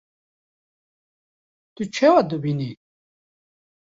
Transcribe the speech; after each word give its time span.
Tu 1.75 1.83
çawa 1.93 2.21
dibînî? 2.29 2.71